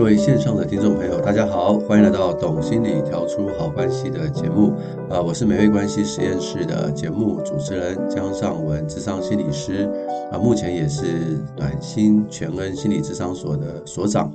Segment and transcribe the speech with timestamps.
[0.00, 4.72] 各位线上的听众朋友，大家好，欢迎来到《懂心理调出好关系》的节目
[5.10, 5.20] 啊！
[5.20, 9.86] 我是美味关系实验室的节目主持人江尚文，智商心理师
[10.32, 14.32] 啊，目前也是暖心全恩心理咨商所的所长。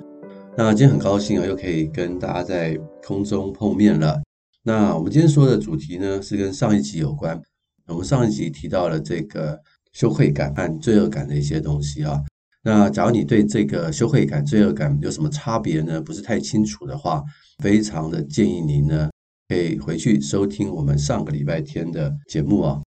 [0.55, 4.21] 那今天很高兴啊，又可以跟大家在空中碰面了。
[4.61, 7.41] 那我们今天说的主题呢，是跟上一集有关。
[7.87, 9.59] 我们上一集提到了这个
[9.93, 12.21] 羞愧感和罪恶感的一些东西啊。
[12.67, 16.01] 那假如你对这个羞愧感、罪恶感有什么差别呢？
[16.01, 17.23] 不是太清楚的话，
[17.59, 19.07] 非常的建议您呢，
[19.47, 22.81] 可以回去收听我们上个礼拜天的节目啊。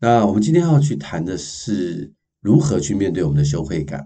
[0.00, 4.00] 那我们今天要去谈的是如何去面对我们的羞愧感，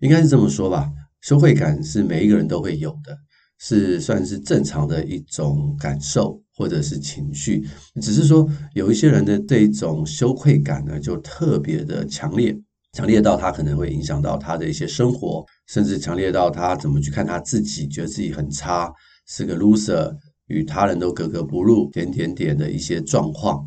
[0.00, 0.90] 应该是这么说吧。
[1.20, 3.14] 羞愧感是每一个人都会有的，
[3.58, 7.62] 是算是正常的一种感受或者是情绪，
[8.00, 12.58] 只是说有一些人的这种羞愧感呢，就特别的强烈。
[12.96, 18.90] 强烈到他可能会影响到他的一些生活，甚至强烈到他怎么去看他自己，觉得自己很差，
[19.26, 20.16] 是个 loser，
[20.46, 23.62] 与他人都格格不入，点点点的一些状况。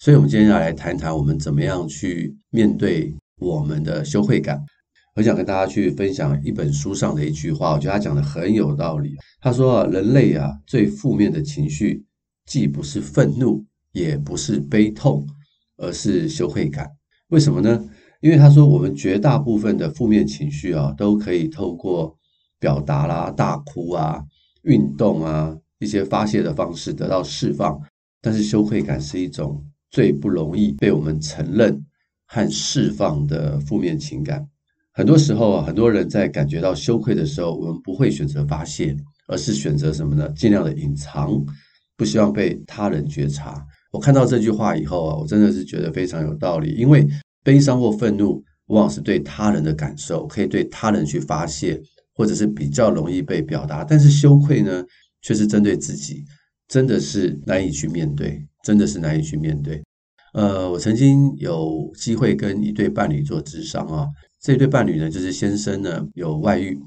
[0.00, 4.60] 所以，我们今天要来谈谈我们怎么样去面对我们的羞愧感。
[5.14, 9.14] 我想跟大家去分享一本书上的一句话，我觉得他讲的很有道理。
[9.40, 12.04] 他说：“人类啊，最负面的情绪，
[12.46, 15.24] 既不是愤怒，也不是悲痛，
[15.76, 16.90] 而是羞愧感。
[17.28, 17.80] 为什么呢？”
[18.22, 22.16] 因为他说，我们绝大部分的负面情绪啊，都可以透过
[22.60, 24.22] 表达啦、大哭啊、
[24.62, 27.76] 运动啊一些发泄的方式得到释放。
[28.20, 31.84] 但是羞愧感是一种最不容易被我们承认
[32.26, 34.46] 和释放的负面情感。
[34.92, 40.28] 很多时候啊，很多人在感觉到羞愧的时候，我们不会选择发泄，而是选择什么呢？
[40.36, 41.44] 尽量的隐藏，
[41.96, 43.66] 不希望被他人觉察。
[43.90, 47.04] 我看到这句话以后啊，我真的是觉得非常有道理，因为。
[47.42, 51.80] 悲伤或愤怒，往往是对他人的感受，可以对他人去发泄，
[52.14, 53.82] 或者是比较容易被表达。
[53.84, 54.84] 但是羞愧呢，
[55.20, 56.24] 却是针对自己，
[56.68, 59.82] 真的是难以去面对，真的是难以去面对。
[60.34, 64.06] 呃，我曾经有机会跟一对伴侣做咨商啊，
[64.40, 66.78] 这对伴侣呢，就是先生呢有外遇，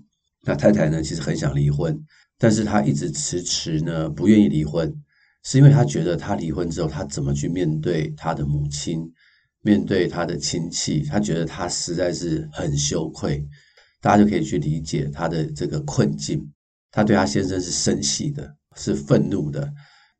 [0.43, 1.95] 那太太呢其实很想离婚，
[2.39, 4.91] 但是他一直迟迟呢不愿意离婚，
[5.43, 9.07] 是因为他觉得他离婚之后，他怎么去面对他的母亲？
[9.65, 13.43] 面对他的亲戚，他觉得他实在是很羞愧，
[13.99, 16.47] 大家就可以去理解他的这个困境。
[16.91, 19.67] 他对他先生是生气的，是愤怒的，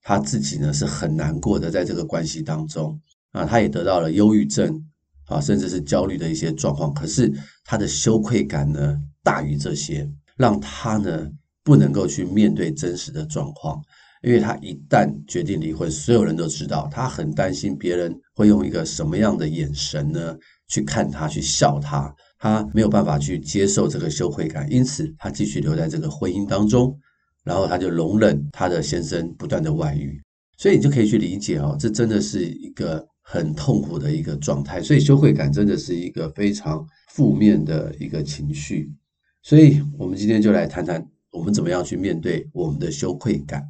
[0.01, 2.99] 他自己呢是很难过的，在这个关系当中
[3.33, 4.83] 啊，他也得到了忧郁症
[5.27, 6.91] 啊，甚至是焦虑的一些状况。
[6.91, 7.31] 可是
[7.63, 11.29] 他的羞愧感呢大于这些，让他呢
[11.63, 13.79] 不能够去面对真实的状况。
[14.21, 20.35] 因为他一旦决定离婚，所有人都知道，他很担心别人会用一个什么样的眼神呢
[20.67, 26.97] 去看他，去笑他，他没有办法去接受这个羞愧感，因此他继续留在这个婚姻当中，
[27.43, 30.19] 然后他就容忍他的先生不断的外遇，
[30.57, 38.91] 所以你就可以去理解哦，这真的是一个很痛苦的一个状态，所以羞愧感真的是一个非常负面的一个情绪，
[39.43, 43.63] 所以我们今天就来谈谈我们怎么样去面对我们的羞愧感。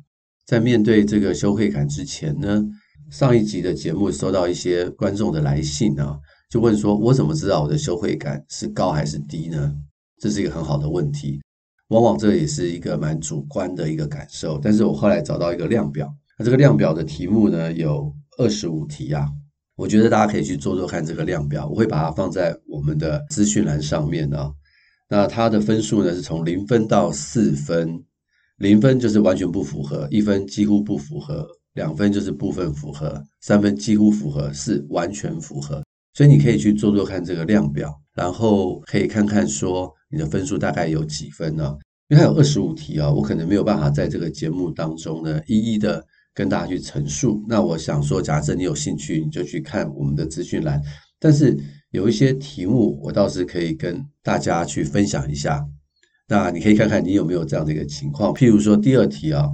[0.45, 2.63] 在面对这个羞愧感之前呢，
[3.09, 6.19] 上一集的节目收到一些观众的来信啊，
[6.51, 9.75] 就问说：“我怎么知道我的羞愧感是高还是低呢？”
[10.22, 11.41] 这是一个很好的问题，
[11.88, 14.59] 往往这也是一个蛮主观的一个感受。
[14.59, 16.07] 但是我后来找到一个量表，
[16.38, 19.28] 那这个量表的题目呢有二十五题啊，
[19.75, 24.51] 我觉得大家可以去做做看这个量表，我会把它放在我们的资讯栏上面啊。
[25.09, 28.03] 那它的分数呢是从零分到四分。
[28.57, 35.83] 零分就是完全不符合，一分几乎不符合，两分就是部分符合，三分几乎符合，四完全符合。
[36.13, 41.75] 所以你可以去做做看这个量表，然后可以看看说你的分数大概有几分呢？
[42.07, 46.01] 因为它有二十五题啊，我可能没有办法在这个节目当中呢一一的
[46.33, 47.43] 跟大家去陈述。
[47.49, 50.81] 那我想说，假设你有兴趣，你就去看我们的资讯栏。
[51.19, 51.57] 但是
[51.91, 55.66] 有一些题目，我倒是可以跟大家去分享一下。
[56.27, 59.49] 那你可以看看你有没有这样的一个情况，譬如说第二题啊，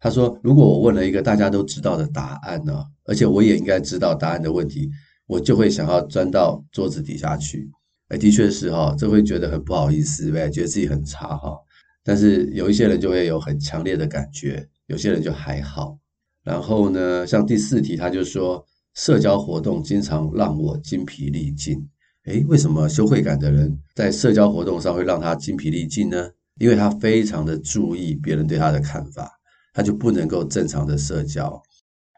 [0.00, 4.90] 他说如果我问了一个大家都知道的答案呢，而且我也应该知道答案的问题，
[5.26, 7.70] 我就会想要钻到桌子底下去。
[8.08, 11.58] 哎，的确是哈，这会觉得很不好意思，对，觉得自己很差哈。
[12.04, 15.98] 但是有一些人就会有很强烈的感觉，有些人就还好。
[16.44, 18.64] 然后呢，像第四题，他就说
[18.94, 21.84] 社交活动经常让我精疲力尽。
[22.26, 26.28] 诶，为什么羞愧感的人在社交活动上会让他精疲力尽呢？
[26.58, 29.30] 因为他非常的注意别人对他的看法，
[29.72, 31.62] 他就不能够正常的社交，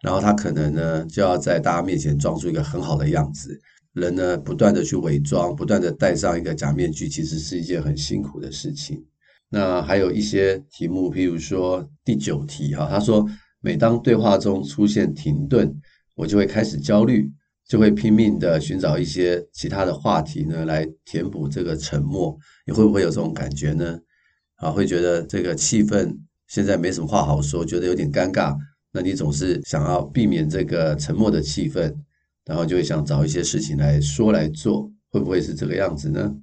[0.03, 3.61] 然后他可能呢就要在大家面前装出一个很好的样子，
[3.93, 9.05] 人呢不断的去伪装，不断的戴上一个假面具，其实是一件很辛苦的事情。
[9.51, 13.27] 那还有一些题目，譬如说第九题哈，他说
[13.61, 15.75] 每当对话中出现停顿，
[16.15, 17.31] 我就会开始焦虑，
[17.69, 22.37] 就会拼命的寻找一些其他的话题呢来填补这个沉默。
[22.67, 23.97] 你会不会有这种感觉呢？
[24.57, 26.17] 啊，会觉得这个气氛
[26.49, 28.57] 现在没什么话好说，觉得有点尴尬。
[28.91, 31.95] 那你总是想要避免这个沉默的气氛，
[32.47, 36.35] 然后就会想找一些事情来说来做，会不会是这个样子呢？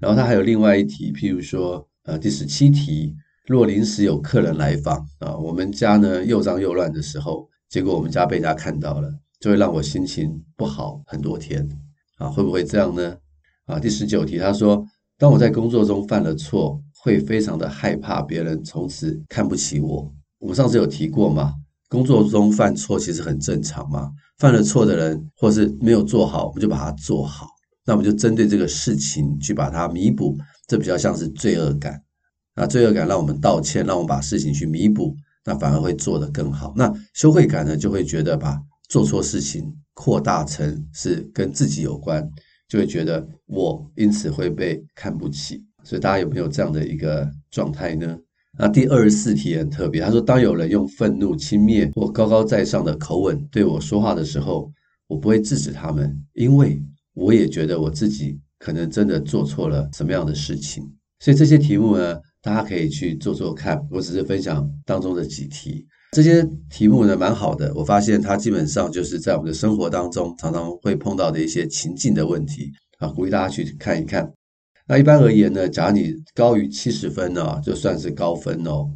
[0.00, 3.14] 然后他还有另外一题，譬如说，呃，第十七题，
[3.46, 9.08] 若临时有客人来访啊，我们家呢又脏又乱的时候，结果我们家被他看到了，
[9.42, 11.68] 就会让我心情不好很多天
[12.18, 13.16] 啊，会不会这样呢？
[13.66, 14.86] 啊，第十九题，他说，
[15.18, 20.08] 当我在工作中犯了错，会非常的害怕别人从此看不起我。
[20.38, 21.54] 我们上次有提过吗？
[21.88, 27.48] 工作中犯错其实很正常嘛，犯了错的人或是没有做好，我们就把它做好。
[27.84, 32.00] 那我们就针对这个事情去把它弥补，这比较像是罪恶感。
[32.54, 36.72] 那罪恶感让我们道歉，让我们把事情去弥补，那反而会做得更好。
[36.76, 38.56] 那羞愧感呢，就会觉得把
[38.88, 39.64] 做错事情
[39.94, 42.28] 扩大成是跟自己有关，
[42.68, 45.62] 就会觉得我因此会被看不起。
[45.84, 48.16] 所以大家有没有这样的一个状态呢？
[48.58, 54.70] 那第二十四题很特别，他说：“当有人用愤怒、轻蔑或高高在上的口吻对我说话的时候，
[55.06, 56.78] 我不会制止他们，因为
[57.14, 60.84] 我也觉得我自己可能真的做错了什么样的事情。
[61.18, 63.80] 所以这些题目呢，大家可以去做做看。
[63.90, 67.72] 我只是分享当中的几题，这些题目呢蛮好的。
[67.74, 74.30] 我发现它基本上就是在我们的生活当中常常会碰到的一些情境的问题啊，鼓励大家去看一看。”
[74.86, 78.90] 那一般而言呢，假如你高于七十分呢，就算是高分哦；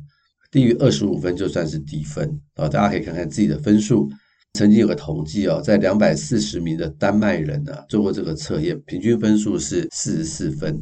[0.50, 2.68] 低于二十五分就算是低分啊。
[2.68, 4.10] 大家可以看看自己的分数。
[4.52, 10.78] 曾经有个统计哦，在两百四十名的丹麦人呢做过这个测验，平均分数是四十四分。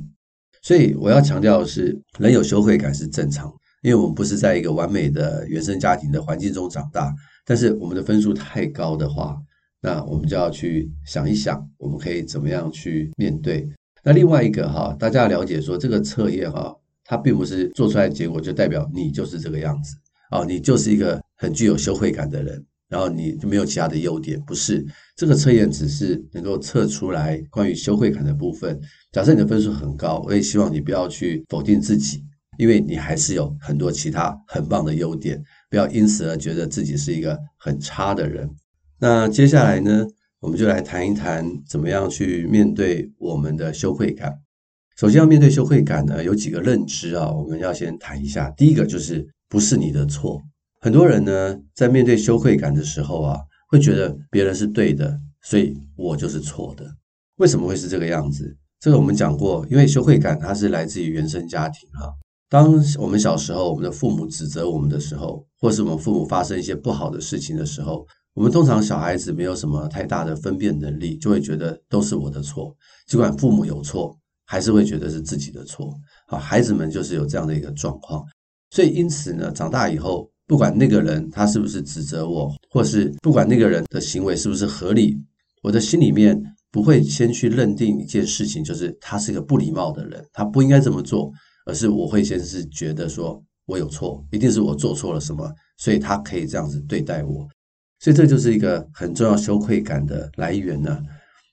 [0.63, 3.53] 所以我要强调的是，人有羞愧感是正常，
[3.85, 7.15] 因为我们不是在一个完美的原生家庭的环境中长大。
[7.45, 9.37] 但是我们的分数太高的话，
[9.83, 13.69] 那我们就要去想一想，我们可以怎么样去面对。
[14.03, 19.95] 那另外一个哈，大家要了解说，这个测验哈，它并不是做出来结果就代表你就是这个样子
[20.31, 24.83] 啊，你就是一个很具有羞愧感的人，然后你就没有其他的优点，不是？
[25.17, 28.81] 这个测验只是能够测出来关于羞愧感的部分。
[29.13, 32.25] 假设你的分数很高，我也希望你不要去否定自己，
[32.59, 38.49] 因为你还是有很多其他很棒的优点，不要因此而觉得自己是一个很差的人。
[38.99, 40.07] 那接下来呢？
[40.41, 44.31] 我们就来谈一谈怎么样去面对我们的羞愧感。
[44.95, 48.51] 首先要面对羞愧感呢，有几个认知啊，我们要先谈一下。
[48.51, 50.43] 第一个就是不是你的错。
[50.83, 53.41] 很多人呢，在面对羞愧感的时候啊，
[53.71, 56.85] 会觉得别人是对的，所以我就是错的。
[57.37, 58.55] 为什么会是这个样子？
[58.79, 62.13] 这个我们讲过，因为羞愧感它是来自于原生家庭哈。
[62.55, 68.07] 当我们小时候，我们的父母指责我们的时候，或是我们父母发生一些不好的事情的时候。
[68.33, 72.73] 我们通常小孩子没有什么太大的分辨能力，就会觉得都是我的错，
[73.09, 75.93] 尽管父母有错，还是会觉得是自己的错。
[76.29, 78.25] 好，孩子们就是有这样的一个状况，
[78.71, 85.21] 所以因此呢，长大以后，不管那个人他是不是指责我，或是不管那个人的行为是不是合理，
[85.61, 86.41] 我的心里面
[86.71, 91.33] 不会先去认定一件事情，就是他是一个不礼貌的人，他不应该这么做，
[91.65, 97.49] 而是我会先是觉得说我有错，一定是我做错了什么，所以他可以这样子对待我。
[98.01, 100.99] 所以这就是一个很重要羞愧感的来源呢。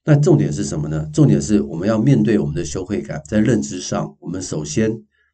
[0.03, 1.07] 那重点是什么呢？
[1.13, 4.91] 重点是我们要面对我们的羞愧感，在认知上，我们首先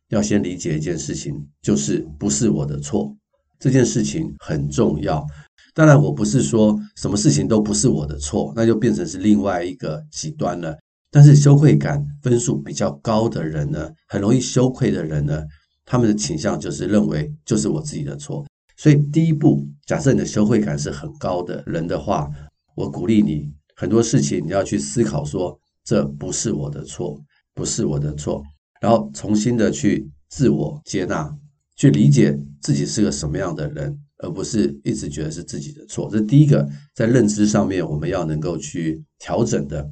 [0.09, 3.15] 要先理解一件事情，就是不是我的错。
[3.57, 5.25] 这件事情很重要。
[5.73, 10.77] 当然，我不是说什么事情都不是我的错，那就变成是另外一个极端了。
[11.09, 15.41] 但是羞愧感分数比较高的人呢，很容易羞愧的人呢，
[15.85, 18.45] 他们的倾向就是认为就是我自己的错。
[18.75, 22.29] 所以第一步，假设你的羞愧感是很高的人的话，
[22.75, 27.19] 我鼓励你很多事情你要去思考说，这不是我的错，
[27.55, 28.43] 不是我的错，
[28.81, 31.33] 然后重新的去自我接纳，
[31.77, 36.09] 去理解自己是个什么样的人，而不是一直觉得是自己的错。
[36.11, 39.89] 这第一个，在认知上面我们要能够去调整的。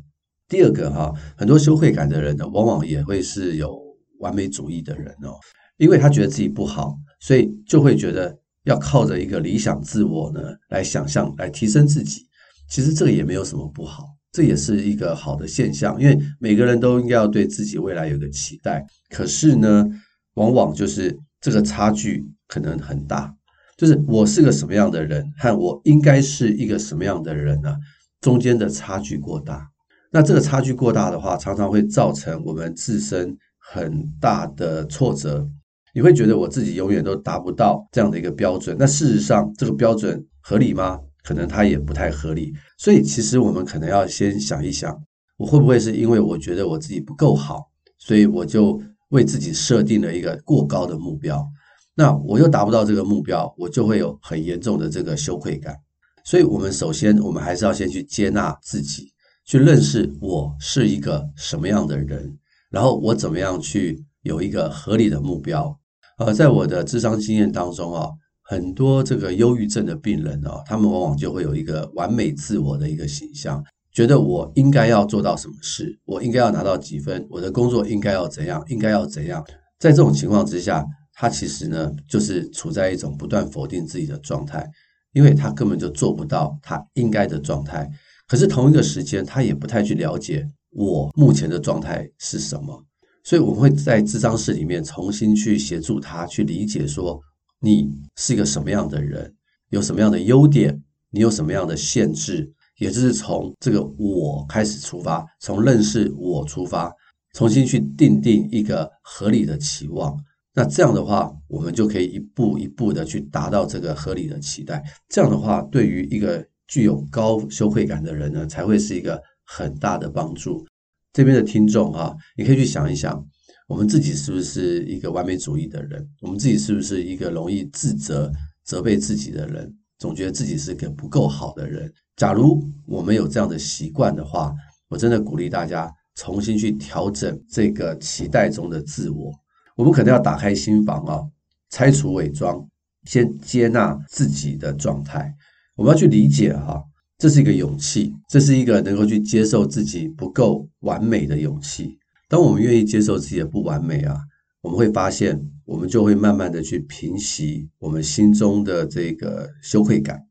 [0.48, 3.80] 第二个哈，很多羞愧感的人呢，往往也会是有
[4.20, 5.38] 完美主义的人哦，
[5.78, 8.38] 因为他觉得自己不好，所以就会觉得。
[8.66, 12.25] 要靠着一个理想自我呢，来想象，来提升自己。
[12.68, 16.02] 其实这个也没有什么不好，这也是一个好的现象。
[16.02, 18.84] 因为每个人都应该要对自己未来有个期待。
[19.12, 19.86] 可是呢，
[20.34, 23.32] 往往就是这个差距可能很大。
[23.78, 27.78] 就是我是个什么样的人，和我应该是一个什么样的人呢？
[28.20, 29.70] 中间的差距过大。
[30.15, 35.45] 那这个差距过大的话，常常会造成我们自身很大的挫折。
[35.93, 38.77] 你会觉得我自己永远都达不到这样的一个标准。
[38.79, 40.98] 那事实上，这个标准合理吗？
[41.22, 42.53] 可能它也不太合理。
[42.77, 44.98] 所以，其实我们可能要先想一想，
[45.36, 51.45] 我会不会是因为我觉得我自己不够好，所以我就为自己设定了一个过高的目标。
[51.93, 55.75] 那我又达不到这个目标，我就会有很严重的这个羞愧感。
[56.24, 59.12] 所以，我们首先，我们还是要先去接纳自己，
[59.46, 62.38] 去认识我是一个什么样的人，
[62.72, 65.80] 然后我怎么样去有一个合理的目标。
[66.18, 68.10] 呃，在我的智商经验当中啊，
[68.42, 79.46] 很多这个忧郁症的病人啊，他们往往就会有一个完美自我的一个形象，觉得我应该要做到什么事，我应该要拿到几分，我的工作应该要怎样，应该要怎样。
[79.78, 80.84] 在这种情况之下，
[81.14, 84.68] 他其实呢，就是处在一种不断否定自己的状态，
[85.14, 87.88] 因为他根本就做不到他应该的状态。
[88.27, 92.84] 可是同一个时间，他也不太去了解我目前的状态是什么。
[93.24, 97.20] 所以我们会在咨商室里面重新去协助他去理解，说
[97.60, 99.34] 你是一个什么样的人，
[99.70, 100.79] 有什么样的优点，
[101.10, 106.94] 你有什么样的限制，也就是从这个我开始出发，从认识我出发，
[107.34, 110.15] 重新去定定一个合理的期望。
[110.53, 114.84] 那这样的话，我们就可以一步一步的去达到这个合理的期待。
[115.10, 120.65] 这样的话，对于一个具有高羞愧感的人呢，才会是一个很大的帮助。
[121.13, 123.25] 这边的听众哈，你可以去想一想，
[123.67, 126.05] 我们自己是不是一个完美主义的人？
[126.22, 128.31] 我们自己是不是一个容易自责、
[128.63, 129.74] 责备自己的人？
[129.98, 131.91] 总觉得自己是个不够好的人。
[132.17, 134.53] 假如我们有这样的习惯的话，
[134.89, 139.31] 我真的鼓励大家重新去调整这个期待中的自我。
[139.77, 141.22] 我们可能要打开心房啊，
[141.69, 142.62] 拆除伪装，
[143.05, 145.34] 先接纳自己的状态。
[145.75, 146.84] 我们要去理解哈。
[147.17, 151.98] 这是一个勇气，这是一个能够去接受自己不够完美的勇气。
[152.27, 154.20] 当我们愿意接受自己的不完美啊，
[154.62, 160.22] 我们会发现，我们就会慢慢的去平息我们心中的这个羞愧感，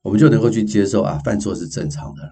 [0.00, 2.30] 我们就能够去接受啊，犯错是正常的啦，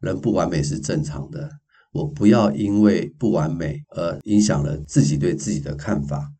[0.00, 1.50] 人不完美是正常的。
[1.92, 6.30] 我不要因为不完美而影响了自己对自己的看法，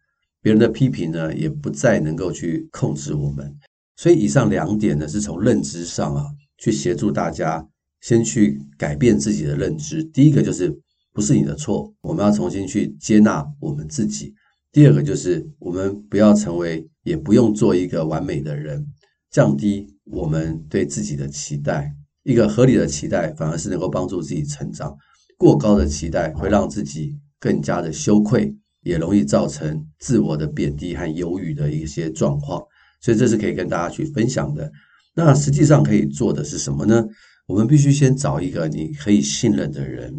[0.41, 3.55] 别人的批评呢，也不再能够去控制我们。
[4.01, 6.25] 所以以上两点呢，是从认知上啊。
[6.57, 7.67] 去协助大家
[8.01, 10.03] 先去改变自己的认知。
[10.05, 10.75] 第一个就是
[11.13, 14.35] 不是你的错，我们要重新去接纳我们自己。
[14.73, 18.87] 第二个就是我们不要成为，也不用做一个完美的人，
[19.31, 21.95] 降低我们对自己的期待。
[22.23, 24.95] 一个合理的期待反而是能够帮助自己成长，
[25.39, 32.63] 过高的期待会让自己更加的羞愧，也容易造成自我的贬低和忧郁的一些状况。
[33.01, 34.71] 所以这是可以跟大家去分享的。
[35.15, 37.05] 那实际上可以做的是什么呢？
[37.47, 40.15] 我们必须先找一个你可以信任的人，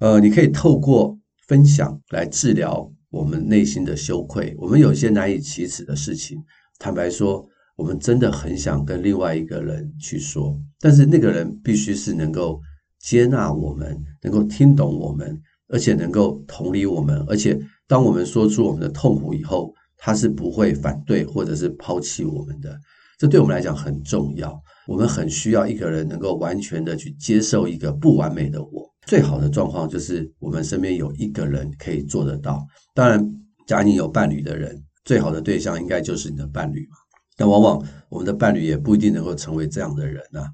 [0.00, 4.54] 呃，你可以透过分享来治疗我们内心的羞愧。
[4.58, 6.38] 我们有些难以启齿的事情，
[6.78, 12.60] 坦白说，我们真的很想跟另外一个人去说，但是那个人必须是能够
[13.00, 19.72] 接纳我们，能够听懂我们，而且能够同理我们，而且当我们说出我们的痛苦以后，
[20.04, 22.78] 他是不会反对或者是抛弃我们的。
[23.18, 24.54] 这对我们来讲很重要，
[24.86, 28.86] 我们很需要一个人能够完全的去接受一个不完美的我。
[29.06, 32.62] 最好的状况就是我们身边有一个人可以做得到。
[32.92, 33.18] 当然，
[33.66, 36.98] 假如你有伴侣的人，最好的对象应该就是你的伴侣嘛。
[37.34, 40.44] 但往往我们的伴侣也不一定能够成为这样的人啊。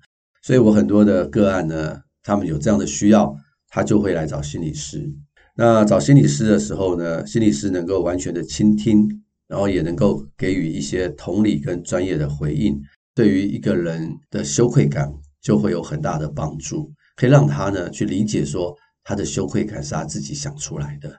[0.45, 3.35] 所以我很多的个案呢，他们有这样的需要，
[3.69, 5.13] 他就会来找心理师。
[5.57, 9.09] 那找心理师的时候呢，心理师能够完全的倾听。
[9.51, 12.81] 然后也能够给予一些同理跟专业的回应，
[13.17, 21.13] 对于一个人的羞愧感就会有很大的帮助，可以让他呢去理解说，他的羞愧感是他自己想出来的，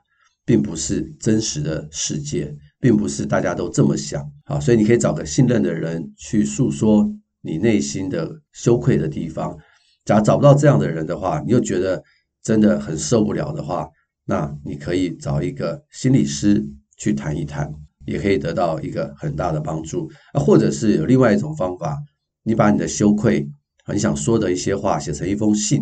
[0.45, 4.25] 并不是真实的世界，并不是大家都这么想。
[4.45, 7.05] 好，所以你可以找个信任的人去诉说
[7.41, 9.57] 你内心的羞愧的地方。
[10.05, 12.01] 假如找不到这样的人的话，你又觉得
[12.41, 13.89] 真的很受不了的话，
[14.23, 17.69] 那你可以找一个心理师去谈一谈。
[18.05, 21.98] 也可以得到一个很大的帮助啊，或者是有另外一种方法，
[22.43, 23.48] 你把你的羞愧、
[23.86, 25.81] 很想说的一些话写成一封信，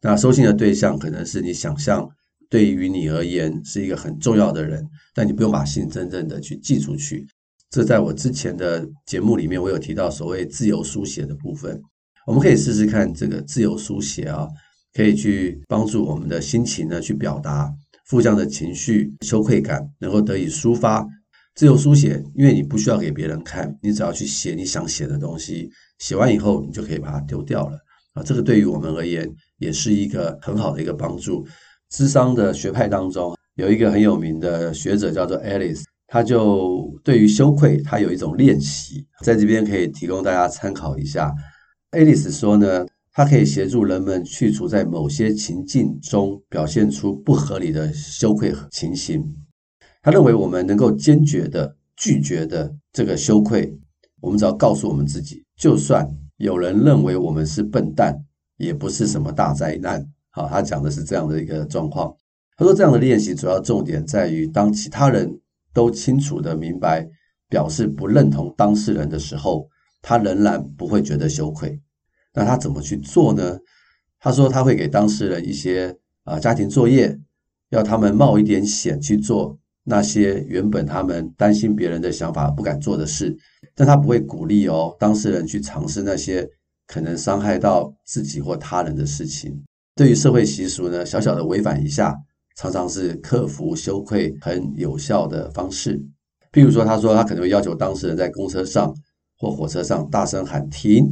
[0.00, 2.08] 那收信的对象可能是你想象
[2.48, 7.26] 对于你而言是一个很重要的人，但你不用把信真正的去寄出去。
[7.68, 11.80] 这在我之前的节目里面，我有提到所谓自由书写的部分，
[12.26, 14.46] 我们可以试试看这个自由书写啊，
[14.94, 17.68] 可以去帮助我们的心情呢去表达
[18.06, 21.04] 负向的情绪、羞愧感能够得以抒发。
[21.56, 27.78] 自由书写，因为你不需要给别人看，你只要去写你想写的东西，写完以后你就可以把它丢掉了
[28.12, 28.22] 啊。
[28.22, 31.46] 这个对于我们而言也是一个很好的一个帮助。
[31.88, 41.32] 智商的学派当中有一个很有名的学者叫做 Alice，他就对于羞愧，他有一种练习，在这边可以提供大家参考一下。
[41.92, 49.24] Alice 说呢，他可以协助人们去除在某些情境中表现出不合理的羞愧情形。
[50.06, 53.76] 他认为我们能够坚决的拒绝的这个羞愧，
[54.20, 58.16] 我们只要告诉我们自己，就算有人认为我们是笨蛋，
[58.56, 60.06] 也不是什么大灾难。
[60.30, 62.14] 好，他讲的是这样的一个状况。
[62.56, 65.40] 他说，这样的练习主要重点在于，当其他人
[65.74, 67.04] 都清楚的明白
[67.48, 69.68] 表示不认同当事人的时候，
[70.02, 71.80] 他仍然不会觉得羞愧。
[72.32, 73.58] 那他怎么去做呢？
[74.20, 77.18] 他说他会给当事人一些啊家庭作业，
[77.70, 83.34] 要他们冒一点险去做那些原本他们担心别人的想法不敢做的事，
[83.74, 86.46] 但他不会鼓励哦当事人去尝试那些
[86.86, 89.64] 可能伤害到自己或他人的事情。
[89.94, 92.14] 对于社会习俗呢，小小的违反一下。
[92.58, 96.02] 常常是克服羞愧很有效的方式。
[96.50, 98.94] 譬如说，他说他可能会要求当事人在公车上
[99.36, 101.06] 或火车上大声喊停，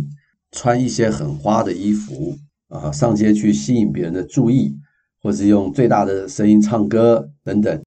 [0.52, 2.35] 穿一些很花的衣服
[2.69, 4.75] 啊，上街去吸引别人的注意，
[5.21, 7.78] 或是用最大的声音唱歌等等。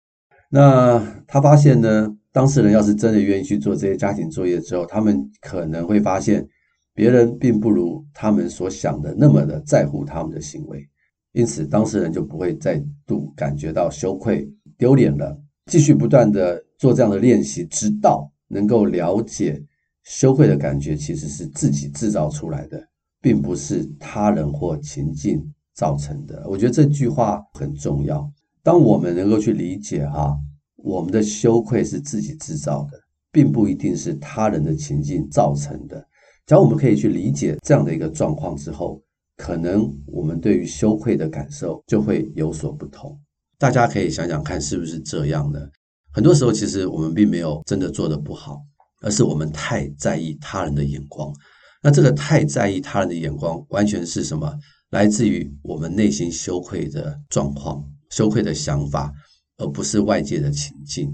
[0.49, 6.47] 那他发现呢，当事人要是真的愿意去做这些家庭作业之后，他们可能会发现
[6.93, 10.87] 别人并不如他们所想的那么的在乎他们的行为。
[11.33, 15.37] 因此，当事人就不会再度感觉到羞愧、丢脸了。
[15.69, 19.61] 继续不断地做这样的练习，直到能够了解
[20.03, 22.81] 羞愧的感觉其实是自己制造出来的，
[23.21, 25.43] 并不是他人或情境
[25.75, 26.43] 造成的。
[26.47, 28.31] 我觉得这句话很重要。
[28.67, 30.37] 当我们能够去理解哈，
[30.75, 32.99] 我们的羞愧是自己制造的，
[33.31, 36.05] 并不一定是他人的情境造成的。
[36.45, 39.01] 只要我们可以去理解这样的一个状况之后，
[39.37, 43.17] 可能我们对于羞愧的感受就会有所不同。
[43.57, 45.71] 大家可以想想看，是不是这样的？
[46.11, 48.61] 很多时候，其实我们并没有真的做得不好，
[49.01, 51.33] 而是我们太在意他人的眼光。
[51.81, 54.53] 那这个太在意他人的眼光，完全是什么？
[54.89, 59.11] 来自于我们内心羞愧的状况、羞愧的想法，
[59.57, 61.09] 而不是外界的情境。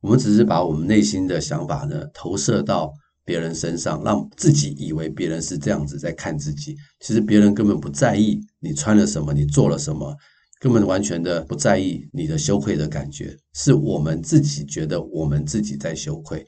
[0.00, 2.92] 我们只是把我们内心的想法呢，投射到。
[3.28, 10.16] 别人身上，让自己以为别人是这样子在看自己，其实别人根本不在意你穿了什么，你做了什么，
[10.60, 16.46] 根本完全的不在意你的羞愧的感觉，是我们自己觉得我们自己在羞愧。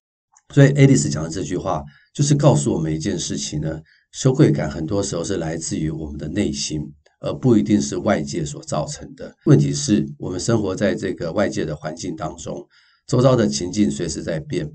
[0.55, 1.83] 所以，爱丽丝讲的这句话，
[2.15, 3.81] 就是告诉我们一件事情呢：
[4.13, 6.81] 羞愧感很多时候是来自于我们的内心，
[7.21, 9.35] 而不一定是外界所造成的。
[9.47, 12.67] 问题是我们生活在这个外界的环境当中，
[13.07, 14.71] 周遭的情境随时在变。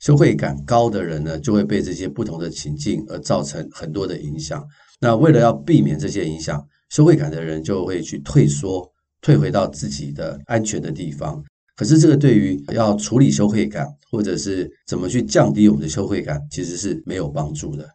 [0.00, 4.62] 羞愧感高的人呢，就会被这些不同的情境而造成很多的影响。
[5.00, 8.86] 那为了要避免这些影响，羞愧感的人就会去退缩，
[9.22, 11.42] 退回到自己的安全的地方。
[11.74, 17.88] 可是这个对于要处理羞愧感，或者是怎么去降低我们的羞愧感，其实是没有帮助的。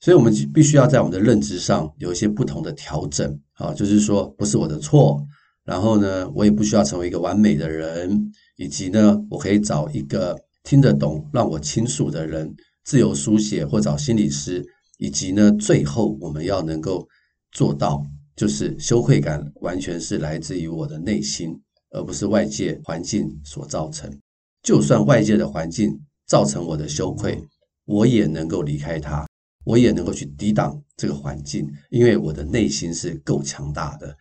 [0.00, 3.38] 所以，我们必须要在我们的认知上有一些不同的调整。
[3.54, 5.22] 啊，就是说，不是我的错。
[5.64, 10.38] 然后呢，我也不需要成为一个完美的人，以及呢，我可以找一个。
[10.62, 14.62] 听得懂，让我倾诉的人，自由书写或找心理师，
[14.98, 17.08] 以及呢，最后我们要能够
[17.50, 18.04] 做到，
[18.36, 21.58] 就是羞愧感完全是来自于我的内心，
[21.92, 24.14] 而不是外界环境所造成。
[24.62, 27.42] 就算外界的环境造成我的羞愧，
[27.86, 29.26] 我也能够离开它，
[29.64, 34.16] 我也能够去抵挡这个环境，因为我的内心是够强大的。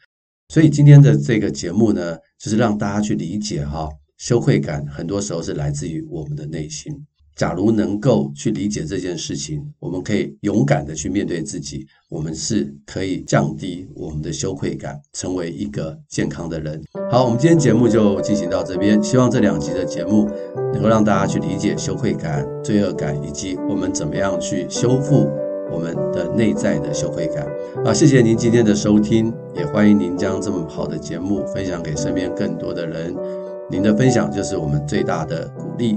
[0.49, 3.89] 所以今天的这个节目呢，就是让大家去理解哈。
[4.17, 7.05] 羞愧感很多时候是来自于我们的内心。
[7.39, 16.83] 假如能够去理解这件事情，我们可以勇敢的去面对自己，我们是可以降低我们的羞愧感，成为一个健康的人。
[17.09, 20.29] 好，我们今天节目就进行到这边，希望这两集的节目
[20.73, 25.29] 能够让大家去理解羞愧感、罪恶感，以及我们怎么样去修复
[25.71, 27.47] 我们的内在的羞愧感。
[27.85, 33.15] 啊，谢谢您今天的收听，也欢迎您将这么好的节目分享给身边更多的人。
[33.71, 35.95] 您的分享就是我们最大的鼓励，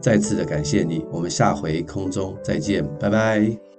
[0.00, 3.77] 再次的感谢你，我们下回空中再见，拜拜。